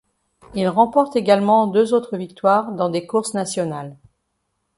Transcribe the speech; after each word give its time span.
Il 0.55 0.67
remporte 0.67 1.15
également 1.15 1.67
deux 1.67 1.93
autres 1.93 2.17
victoires 2.17 2.71
dans 2.71 2.89
des 2.89 3.05
courses 3.05 3.35
nationales. 3.35 3.97